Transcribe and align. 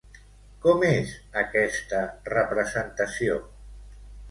Com 0.63 0.85
és 0.87 1.11
aquesta 1.43 2.01
representació? 2.33 3.39